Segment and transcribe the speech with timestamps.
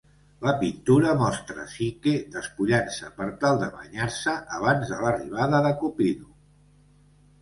[0.43, 6.33] La pintura mostra Psique despullant-se per tal de banyar-se abans de l'arribada de Cupido.